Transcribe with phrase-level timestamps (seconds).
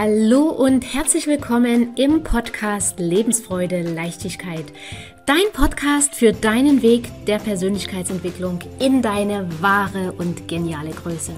[0.00, 4.66] Hallo und herzlich willkommen im Podcast Lebensfreude, Leichtigkeit.
[5.26, 11.32] Dein Podcast für deinen Weg der Persönlichkeitsentwicklung in deine wahre und geniale Größe.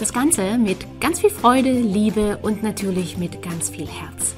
[0.00, 4.34] Das Ganze mit ganz viel Freude, Liebe und natürlich mit ganz viel Herz.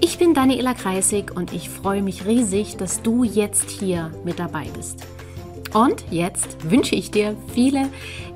[0.00, 4.66] Ich bin Daniela Kreisig und ich freue mich riesig, dass du jetzt hier mit dabei
[4.76, 5.04] bist.
[5.74, 7.88] Und jetzt wünsche ich dir viele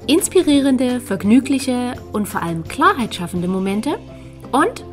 [0.09, 4.01] inspirierende, vergnügliche und vor allem Klarheit schaffende Momente–
[4.53, 4.85] und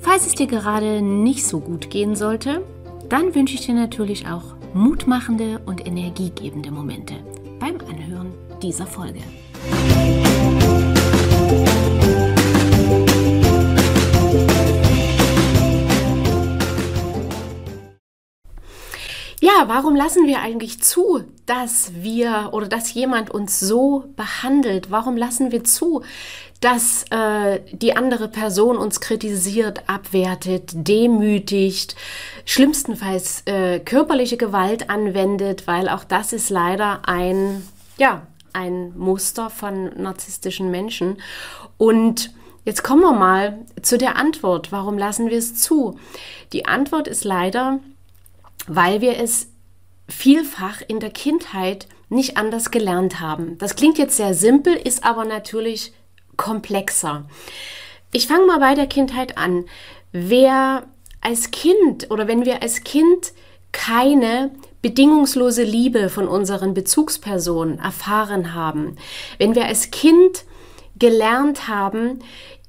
[0.00, 2.62] falls es dir gerade nicht so gut gehen sollte,
[3.08, 7.14] dann wünsche ich dir natürlich auch mutmachende und energiegebende Momente
[7.58, 9.20] beim Anhören dieser Folge.
[19.66, 24.90] Warum lassen wir eigentlich zu, dass wir oder dass jemand uns so behandelt?
[24.90, 26.02] Warum lassen wir zu,
[26.60, 31.96] dass äh, die andere Person uns kritisiert, abwertet, demütigt,
[32.44, 39.90] schlimmstenfalls äh, körperliche Gewalt anwendet, weil auch das ist leider ein, ja, ein Muster von
[40.00, 41.18] narzisstischen Menschen.
[41.78, 42.32] Und
[42.64, 44.72] jetzt kommen wir mal zu der Antwort.
[44.72, 45.98] Warum lassen wir es zu?
[46.52, 47.80] Die Antwort ist leider,
[48.66, 49.48] weil wir es
[50.08, 53.58] vielfach in der Kindheit nicht anders gelernt haben.
[53.58, 55.92] Das klingt jetzt sehr simpel, ist aber natürlich
[56.36, 57.24] komplexer.
[58.12, 59.64] Ich fange mal bei der Kindheit an.
[60.12, 60.84] Wer
[61.20, 63.32] als Kind oder wenn wir als Kind
[63.72, 68.96] keine bedingungslose Liebe von unseren Bezugspersonen erfahren haben,
[69.38, 70.44] wenn wir als Kind
[70.98, 72.20] gelernt haben,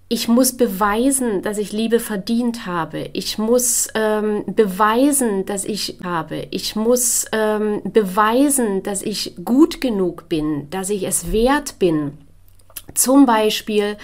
[0.10, 3.10] ich muss beweisen, dass ich Liebe verdient habe.
[3.12, 6.48] Ich muss ähm, beweisen, dass ich habe.
[6.52, 12.14] Ich muss ähm, beweisen, dass ich gut genug bin, dass ich es wert bin.
[12.94, 13.98] Zum Beispiel,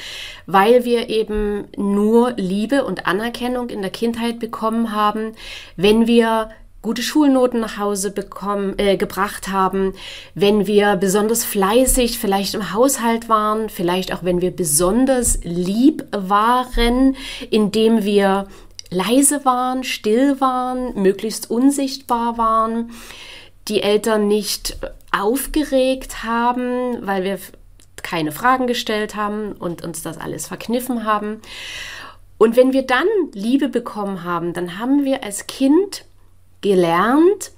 [0.46, 5.32] weil wir eben nur Liebe und Anerkennung in der Kindheit bekommen haben,
[5.78, 6.50] wenn wir
[6.84, 9.94] gute Schulnoten nach Hause bekommen, äh, gebracht haben,
[10.36, 17.16] wenn wir besonders fleißig vielleicht im Haushalt waren, vielleicht auch wenn wir besonders lieb waren,
[17.50, 18.48] indem wir
[18.92, 22.92] leise waren, still waren, möglichst unsichtbar waren,
[23.70, 24.78] die Eltern nicht
[25.18, 27.40] aufgeregt haben, weil wir
[28.04, 31.42] keine Fragen gestellt haben und uns das alles verkniffen haben.
[32.38, 36.04] Und wenn wir dann Liebe bekommen haben, dann haben wir als Kind
[36.64, 37.52] gelernt,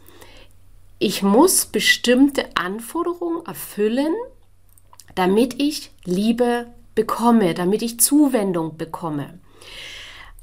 [1.00, 4.14] ich muss bestimmte Anforderungen erfüllen,
[5.14, 9.40] damit ich Liebe bekomme, damit ich Zuwendung bekomme.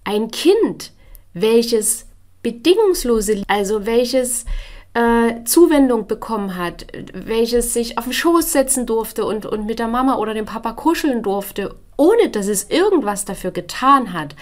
[0.04, 0.92] Ein Kind,
[1.34, 2.06] welches
[2.42, 4.44] bedingungslose, also welches
[4.94, 9.88] äh, Zuwendung bekommen hat, welches sich auf den Schoß setzen durfte und, und mit der
[9.88, 14.36] Mama oder dem Papa kuscheln durfte, ohne dass es irgendwas dafür getan hat.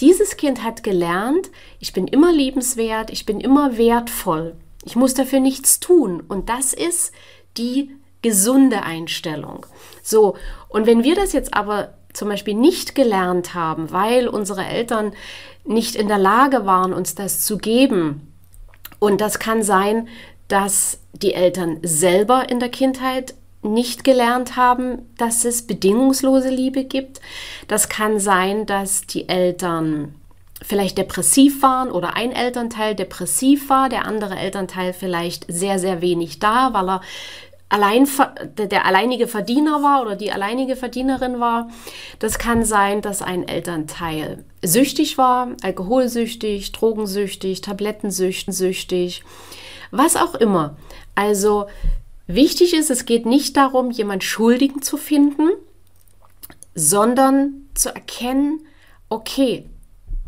[0.00, 5.40] Dieses Kind hat gelernt, ich bin immer liebenswert, ich bin immer wertvoll, ich muss dafür
[5.40, 6.22] nichts tun.
[6.26, 7.12] Und das ist
[7.56, 7.90] die
[8.22, 9.66] gesunde Einstellung.
[10.02, 10.36] So,
[10.68, 15.12] und wenn wir das jetzt aber zum Beispiel nicht gelernt haben, weil unsere Eltern
[15.64, 18.26] nicht in der Lage waren, uns das zu geben,
[18.98, 20.08] und das kann sein,
[20.48, 27.20] dass die Eltern selber in der Kindheit nicht gelernt haben, dass es bedingungslose Liebe gibt.
[27.68, 30.14] Das kann sein, dass die Eltern
[30.62, 36.38] vielleicht depressiv waren oder ein Elternteil depressiv war, der andere Elternteil vielleicht sehr, sehr wenig
[36.38, 37.00] da, weil er
[37.70, 38.06] allein,
[38.56, 41.68] der alleinige Verdiener war oder die alleinige Verdienerin war.
[42.18, 49.22] Das kann sein, dass ein Elternteil süchtig war, alkoholsüchtig, drogensüchtig, tablettensüchtig,
[49.90, 50.76] was auch immer.
[51.14, 51.66] Also
[52.34, 55.48] wichtig ist, es geht nicht darum, jemand Schuldigen zu finden,
[56.74, 58.60] sondern zu erkennen,
[59.08, 59.68] okay,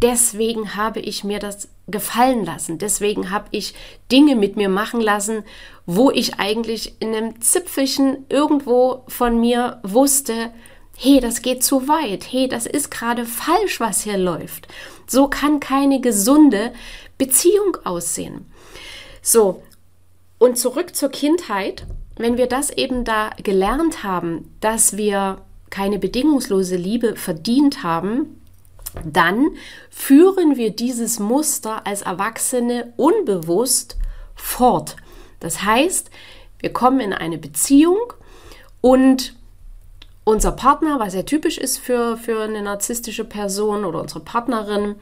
[0.00, 2.78] deswegen habe ich mir das gefallen lassen.
[2.78, 3.74] Deswegen habe ich
[4.10, 5.44] Dinge mit mir machen lassen,
[5.86, 10.52] wo ich eigentlich in einem Zipfelchen irgendwo von mir wusste,
[10.96, 14.68] hey, das geht zu weit, hey, das ist gerade falsch, was hier läuft.
[15.06, 16.72] So kann keine gesunde
[17.18, 18.46] Beziehung aussehen.
[19.20, 19.62] So,
[20.42, 21.86] und zurück zur Kindheit,
[22.16, 28.42] wenn wir das eben da gelernt haben, dass wir keine bedingungslose Liebe verdient haben,
[29.04, 29.50] dann
[29.88, 33.98] führen wir dieses Muster als Erwachsene unbewusst
[34.34, 34.96] fort.
[35.38, 36.10] Das heißt,
[36.58, 38.12] wir kommen in eine Beziehung
[38.80, 39.36] und
[40.24, 44.96] unser Partner, was ja typisch ist für, für eine narzisstische Person oder unsere Partnerin,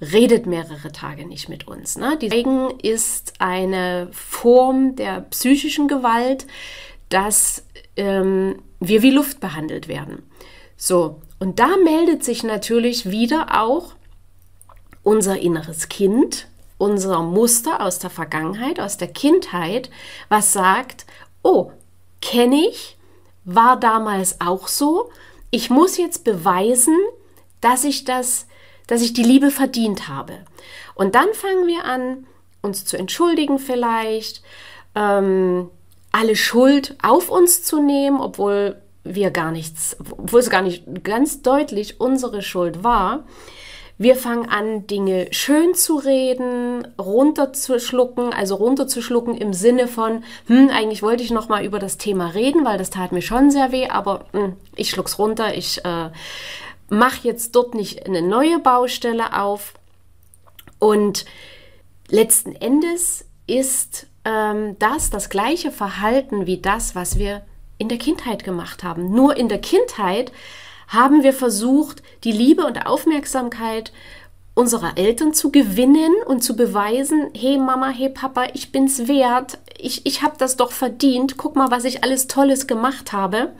[0.00, 1.96] redet mehrere Tage nicht mit uns.
[1.96, 2.16] Ne?
[2.16, 6.46] Die Regen ist eine Form der psychischen Gewalt,
[7.08, 7.64] dass
[7.96, 10.22] ähm, wir wie Luft behandelt werden.
[10.76, 13.94] So, Und da meldet sich natürlich wieder auch
[15.02, 16.48] unser inneres Kind,
[16.78, 19.90] unser Muster aus der Vergangenheit, aus der Kindheit,
[20.30, 21.04] was sagt,
[21.42, 21.72] oh,
[22.22, 22.96] kenne ich,
[23.44, 25.10] war damals auch so,
[25.50, 26.96] ich muss jetzt beweisen,
[27.60, 28.46] dass ich das,
[28.90, 30.32] dass ich die Liebe verdient habe.
[30.96, 32.26] Und dann fangen wir an,
[32.60, 34.42] uns zu entschuldigen vielleicht,
[34.96, 35.70] ähm,
[36.10, 41.40] alle Schuld auf uns zu nehmen, obwohl wir gar nichts, obwohl es gar nicht ganz
[41.40, 43.22] deutlich unsere Schuld war.
[43.96, 51.04] Wir fangen an, Dinge schön zu reden, runterzuschlucken, also runterzuschlucken im Sinne von, hm, eigentlich
[51.04, 53.88] wollte ich noch mal über das Thema reden, weil das tat mir schon sehr weh,
[53.88, 56.10] aber hm, ich schluck's runter, ich äh,
[56.90, 59.74] mache jetzt dort nicht eine neue Baustelle auf.
[60.78, 61.24] Und
[62.08, 67.42] letzten Endes ist ähm, das das gleiche Verhalten wie das, was wir
[67.78, 69.12] in der Kindheit gemacht haben.
[69.12, 70.32] Nur in der Kindheit
[70.88, 73.92] haben wir versucht, die Liebe und Aufmerksamkeit
[74.54, 80.04] unserer Eltern zu gewinnen und zu beweisen, hey Mama, hey Papa, ich bin's wert, ich,
[80.04, 83.52] ich habe das doch verdient, guck mal, was ich alles Tolles gemacht habe.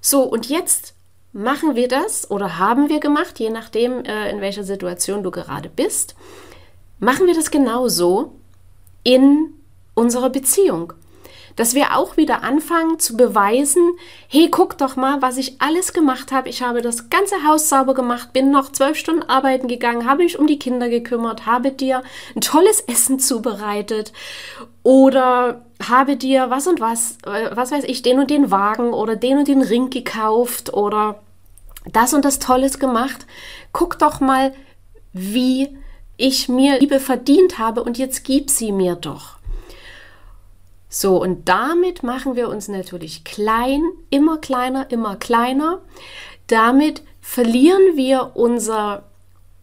[0.00, 0.94] So, und jetzt
[1.36, 5.68] machen wir das oder haben wir gemacht, je nachdem, äh, in welcher Situation du gerade
[5.68, 6.14] bist,
[6.98, 8.32] machen wir das genauso
[9.04, 9.52] in
[9.94, 10.94] unserer Beziehung
[11.56, 13.96] dass wir auch wieder anfangen zu beweisen,
[14.28, 16.50] hey, guck doch mal, was ich alles gemacht habe.
[16.50, 20.38] Ich habe das ganze Haus sauber gemacht, bin noch zwölf Stunden arbeiten gegangen, habe mich
[20.38, 22.02] um die Kinder gekümmert, habe dir
[22.34, 24.12] ein tolles Essen zubereitet
[24.82, 29.16] oder habe dir was und was, äh, was weiß ich, den und den Wagen oder
[29.16, 31.20] den und den Ring gekauft oder
[31.92, 33.26] das und das Tolles gemacht.
[33.72, 34.52] Guck doch mal,
[35.12, 35.76] wie
[36.16, 39.36] ich mir Liebe verdient habe und jetzt gib sie mir doch.
[40.88, 45.82] So, und damit machen wir uns natürlich klein, immer kleiner, immer kleiner.
[46.46, 49.04] Damit verlieren wir unser,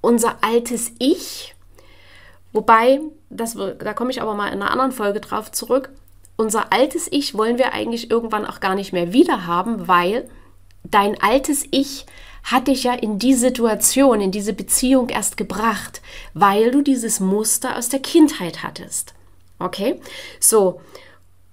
[0.02, 1.56] unser altes Ich.
[2.52, 3.00] Wobei,
[3.30, 5.90] das, da komme ich aber mal in einer anderen Folge drauf zurück.
[6.36, 10.30] Unser altes Ich wollen wir eigentlich irgendwann auch gar nicht mehr wieder haben, weil
[10.84, 12.06] dein altes Ich
[12.44, 16.02] hat dich ja in die Situation, in diese Beziehung erst gebracht,
[16.34, 19.14] weil du dieses Muster aus der Kindheit hattest.
[19.60, 20.02] Okay?
[20.40, 20.82] So,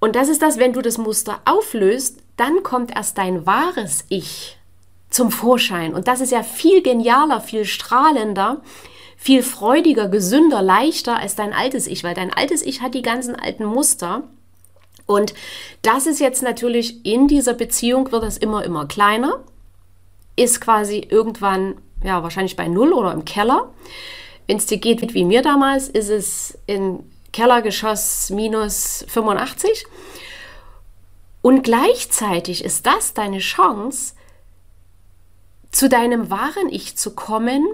[0.00, 4.58] und das ist das, wenn du das Muster auflöst, dann kommt erst dein wahres Ich
[5.10, 5.94] zum Vorschein.
[5.94, 8.62] Und das ist ja viel genialer, viel strahlender,
[9.16, 13.36] viel freudiger, gesünder, leichter als dein altes Ich, weil dein altes Ich hat die ganzen
[13.36, 14.22] alten Muster.
[15.10, 15.34] Und
[15.82, 19.42] das ist jetzt natürlich in dieser Beziehung wird es immer, immer kleiner,
[20.36, 23.72] ist quasi irgendwann, ja, wahrscheinlich bei Null oder im Keller.
[24.46, 27.02] Wenn es dir geht wie mir damals, ist es in
[27.32, 29.84] Kellergeschoss minus 85.
[31.42, 34.14] Und gleichzeitig ist das deine Chance,
[35.72, 37.66] zu deinem wahren Ich zu kommen,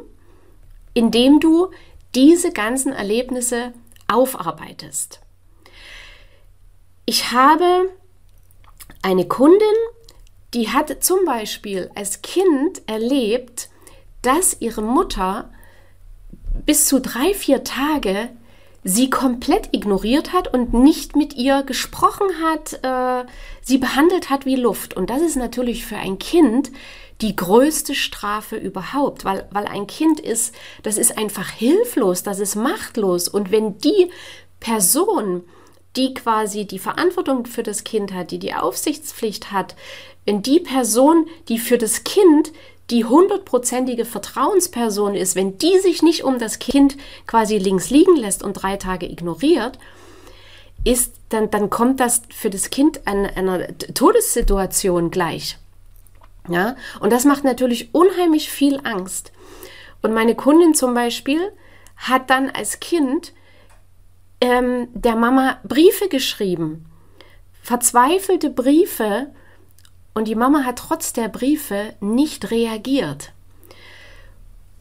[0.95, 1.71] indem du
[2.15, 3.75] diese ganzen Erlebnisse
[4.09, 5.21] aufarbeitest.
[7.09, 7.91] Ich habe
[9.01, 9.61] eine Kundin,
[10.55, 13.69] die hat zum Beispiel als Kind erlebt,
[14.23, 15.51] dass ihre Mutter
[16.65, 18.31] bis zu drei, vier Tage
[18.83, 23.25] sie komplett ignoriert hat und nicht mit ihr gesprochen hat, äh,
[23.63, 24.95] sie behandelt hat wie Luft.
[24.95, 26.73] Und das ist natürlich für ein Kind
[27.21, 32.57] die größte Strafe überhaupt, weil, weil ein Kind ist, das ist einfach hilflos, das ist
[32.57, 33.29] machtlos.
[33.29, 34.11] Und wenn die
[34.59, 35.45] Person,
[35.97, 39.75] die quasi die Verantwortung für das Kind hat, die die Aufsichtspflicht hat,
[40.25, 42.53] wenn die Person, die für das Kind
[42.91, 48.43] die hundertprozentige Vertrauensperson ist, wenn die sich nicht um das Kind quasi links liegen lässt
[48.43, 49.79] und drei Tage ignoriert,
[50.85, 55.59] ist, dann, dann kommt das für das Kind an einer Todessituation gleich.
[56.49, 56.77] Ja?
[57.01, 59.33] Und das macht natürlich unheimlich viel Angst.
[60.03, 61.41] Und meine Kundin zum Beispiel
[61.97, 63.33] hat dann als Kind
[64.41, 66.87] ähm, der Mama Briefe geschrieben,
[67.63, 69.29] verzweifelte Briefe,
[70.15, 73.33] und die Mama hat trotz der Briefe nicht reagiert.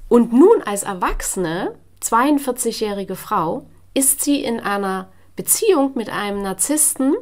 [0.08, 7.16] Und nun als erwachsene, 42-jährige Frau, ist sie in einer Beziehung mit einem Narzissten.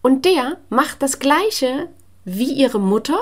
[0.00, 1.88] Und der macht das gleiche
[2.24, 3.18] wie ihre Mutter,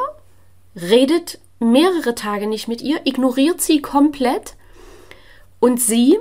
[0.75, 4.57] redet mehrere Tage nicht mit ihr, ignoriert sie komplett.
[5.59, 6.19] Und sie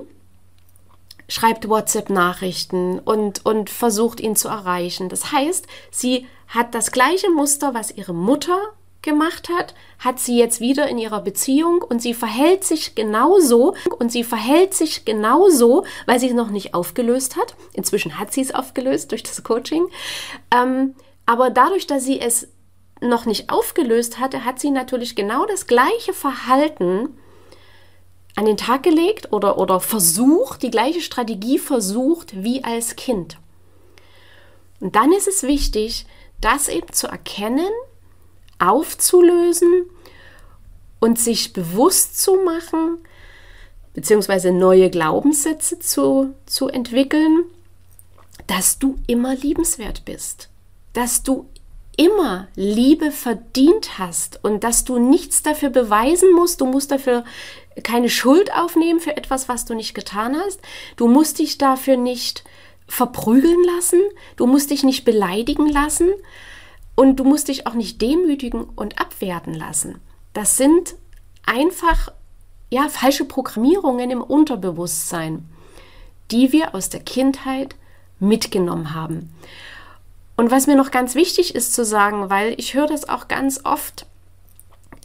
[1.28, 5.10] schreibt WhatsApp-Nachrichten und, und versucht ihn zu erreichen.
[5.10, 8.58] Das heißt, sie hat das gleiche Muster, was ihre Mutter
[9.06, 14.12] gemacht hat, hat sie jetzt wieder in ihrer Beziehung und sie verhält sich genauso und
[14.12, 17.56] sie verhält sich genauso, weil sie es noch nicht aufgelöst hat.
[17.74, 19.88] Inzwischen hat sie es aufgelöst durch das Coaching.
[20.52, 22.50] Ähm, aber dadurch, dass sie es
[23.00, 27.10] noch nicht aufgelöst hatte, hat sie natürlich genau das gleiche Verhalten
[28.36, 33.38] an den Tag gelegt oder, oder versucht, die gleiche Strategie versucht wie als Kind.
[34.80, 36.06] Und dann ist es wichtig,
[36.42, 37.72] das eben zu erkennen,
[38.60, 39.90] aufzulösen
[41.00, 42.98] und sich bewusst zu machen,
[43.94, 47.46] beziehungsweise neue Glaubenssätze zu, zu entwickeln,
[48.48, 50.50] dass du immer liebenswert bist,
[50.94, 51.48] dass du
[51.98, 57.24] immer Liebe verdient hast und dass du nichts dafür beweisen musst, du musst dafür
[57.84, 60.60] keine Schuld aufnehmen für etwas, was du nicht getan hast,
[60.96, 62.44] du musst dich dafür nicht
[62.88, 64.02] verprügeln lassen,
[64.36, 66.10] du musst dich nicht beleidigen lassen
[66.96, 70.00] und du musst dich auch nicht demütigen und abwerten lassen.
[70.34, 70.96] Das sind
[71.46, 72.12] einfach
[72.70, 75.48] ja falsche Programmierungen im Unterbewusstsein,
[76.32, 77.76] die wir aus der Kindheit
[78.20, 79.34] mitgenommen haben.
[80.38, 83.62] Und was mir noch ganz wichtig ist zu sagen, weil ich höre das auch ganz
[83.64, 84.06] oft,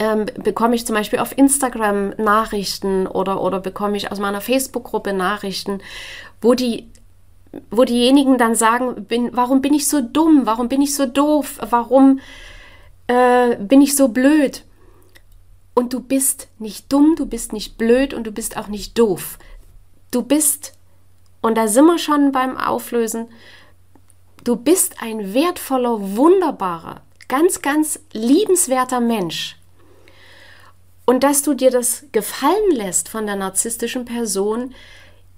[0.01, 5.13] ähm, bekomme ich zum Beispiel auf Instagram Nachrichten oder, oder bekomme ich aus meiner Facebook-Gruppe
[5.13, 5.79] Nachrichten,
[6.41, 6.89] wo die
[7.69, 11.59] wo diejenigen dann sagen, bin, warum bin ich so dumm, warum bin ich so doof,
[11.69, 12.21] warum
[13.07, 14.63] äh, bin ich so blöd?
[15.75, 19.37] Und du bist nicht dumm, du bist nicht blöd und du bist auch nicht doof.
[20.11, 20.73] Du bist,
[21.41, 23.27] und da sind wir schon beim Auflösen,
[24.45, 29.60] du bist ein wertvoller, wunderbarer, ganz, ganz liebenswerter Mensch.
[31.11, 34.73] Und dass du dir das gefallen lässt von der narzisstischen Person,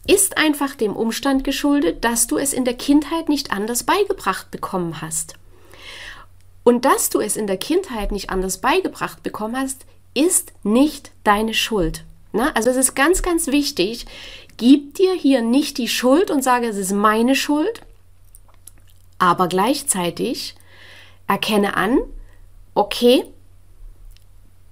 [0.06, 5.02] ist einfach dem Umstand geschuldet, dass du es in der Kindheit nicht anders beigebracht bekommen
[5.02, 5.34] hast.
[6.64, 11.56] Und dass du es in der Kindheit nicht anders beigebracht bekommen hast, ist nicht deine
[11.56, 12.04] Schuld.
[12.34, 14.06] Na, also es ist ganz, ganz wichtig,
[14.58, 17.82] gib dir hier nicht die Schuld und sage, es ist meine Schuld,
[19.18, 20.54] aber gleichzeitig
[21.28, 21.98] erkenne an,
[22.76, 23.24] okay,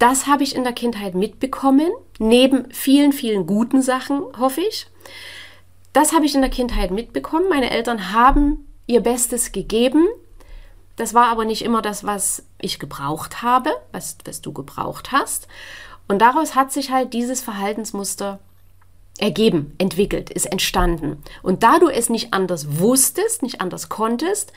[0.02, 4.88] das habe ich in der Kindheit mitbekommen, neben vielen, vielen guten Sachen, hoffe ich.
[5.94, 7.50] Das habe ich in der Kindheit mitbekommen.
[7.50, 10.08] Meine Eltern haben ihr Bestes gegeben.
[10.96, 15.48] Das war aber nicht immer das, was ich gebraucht habe, was, was du gebraucht hast.
[16.08, 18.40] Und daraus hat sich halt dieses Verhaltensmuster
[19.20, 21.22] ergeben, entwickelt, ist entstanden.
[21.44, 24.52] Und da du es nicht anders wusstest, nicht anders konntest,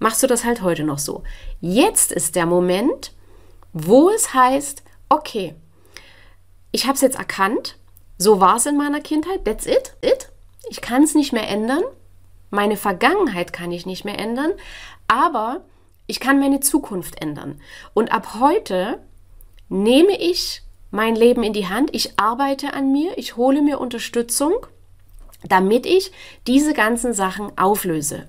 [0.00, 1.22] machst du das halt heute noch so.
[1.60, 3.12] Jetzt ist der Moment,
[3.72, 5.54] wo es heißt, okay,
[6.72, 7.78] ich habe es jetzt erkannt,
[8.18, 10.30] so war es in meiner Kindheit, that's it, it.
[10.68, 11.82] Ich kann es nicht mehr ändern,
[12.50, 14.52] meine Vergangenheit kann ich nicht mehr ändern,
[15.08, 15.64] aber
[16.06, 17.60] ich kann meine Zukunft ändern.
[17.94, 19.00] Und ab heute
[19.68, 24.54] nehme ich mein Leben in die Hand, ich arbeite an mir, ich hole mir Unterstützung,
[25.44, 26.12] damit ich
[26.46, 28.28] diese ganzen Sachen auflöse.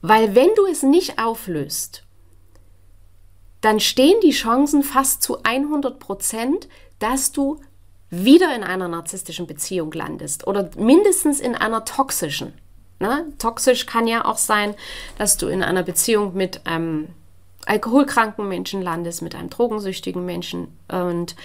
[0.00, 2.04] Weil wenn du es nicht auflöst
[3.60, 7.60] dann stehen die Chancen fast zu 100 Prozent, dass du
[8.10, 12.54] wieder in einer narzisstischen Beziehung landest oder mindestens in einer toxischen.
[13.00, 13.26] Ne?
[13.38, 14.74] Toxisch kann ja auch sein,
[15.18, 17.08] dass du in einer Beziehung mit einem
[17.66, 20.68] alkoholkranken Menschen landest, mit einem drogensüchtigen Menschen.
[20.88, 21.36] Und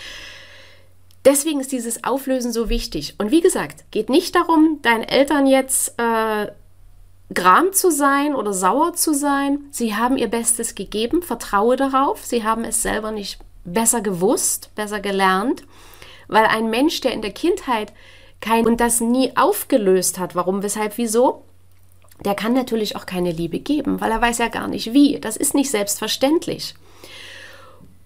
[1.25, 3.15] deswegen ist dieses Auflösen so wichtig.
[3.17, 6.47] Und wie gesagt, geht nicht darum, deinen Eltern jetzt äh,
[7.33, 9.65] gram zu sein oder sauer zu sein.
[9.71, 12.25] Sie haben ihr Bestes gegeben, vertraue darauf.
[12.25, 15.63] Sie haben es selber nicht besser gewusst, besser gelernt,
[16.27, 17.93] weil ein Mensch, der in der Kindheit
[18.41, 21.43] kein und das nie aufgelöst hat, warum, weshalb, wieso,
[22.25, 25.19] der kann natürlich auch keine Liebe geben, weil er weiß ja gar nicht wie.
[25.19, 26.75] Das ist nicht selbstverständlich.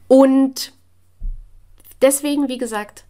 [0.07, 0.73] Und
[2.01, 3.03] deswegen, wie gesagt,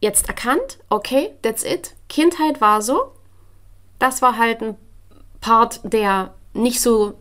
[0.00, 1.94] jetzt erkannt, okay, that's it.
[2.08, 3.12] Kindheit war so.
[3.98, 4.76] Das war halt ein
[5.44, 7.18] Part, der nicht so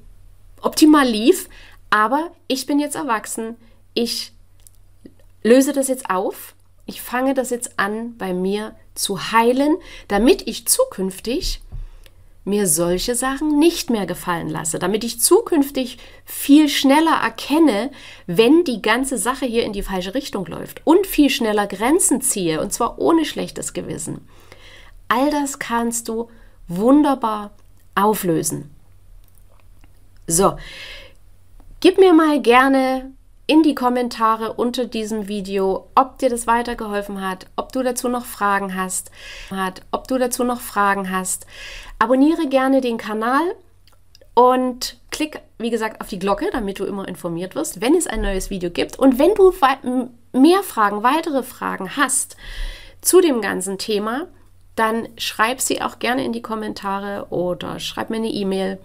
[0.61, 1.49] optimal lief,
[1.89, 3.57] aber ich bin jetzt erwachsen,
[3.93, 4.31] ich
[5.43, 9.75] löse das jetzt auf, ich fange das jetzt an bei mir zu heilen,
[10.07, 11.61] damit ich zukünftig
[12.45, 17.91] mir solche Sachen nicht mehr gefallen lasse, damit ich zukünftig viel schneller erkenne,
[18.25, 22.61] wenn die ganze Sache hier in die falsche Richtung läuft und viel schneller Grenzen ziehe
[22.61, 24.25] und zwar ohne schlechtes Gewissen.
[25.09, 26.29] All das kannst du
[26.69, 27.51] wunderbar
[27.95, 28.73] auflösen.
[30.27, 30.57] So,
[31.79, 33.11] gib mir mal gerne
[33.45, 38.25] in die Kommentare unter diesem Video, ob dir das weitergeholfen hat, ob du dazu noch
[38.25, 39.11] Fragen hast,
[39.91, 41.45] ob du dazu noch Fragen hast.
[41.99, 43.41] Abonniere gerne den Kanal
[44.33, 48.21] und klick, wie gesagt, auf die Glocke, damit du immer informiert wirst, wenn es ein
[48.21, 48.97] neues Video gibt.
[48.97, 49.53] Und wenn du
[50.31, 52.37] mehr Fragen, weitere Fragen hast
[53.01, 54.27] zu dem ganzen Thema,
[54.75, 58.79] dann schreib sie auch gerne in die Kommentare oder schreib mir eine E-Mail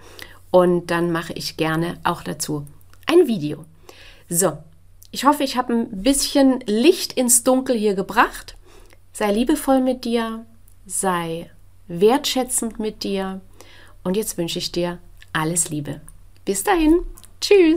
[0.50, 2.66] und dann mache ich gerne auch dazu
[3.09, 3.64] ein Video.
[4.28, 4.59] So,
[5.11, 8.57] ich hoffe, ich habe ein bisschen Licht ins Dunkel hier gebracht.
[9.12, 10.45] Sei liebevoll mit dir,
[10.87, 11.50] sei
[11.88, 13.40] wertschätzend mit dir
[14.04, 14.99] und jetzt wünsche ich dir
[15.33, 16.00] alles Liebe.
[16.45, 17.00] Bis dahin,
[17.40, 17.59] tschüss.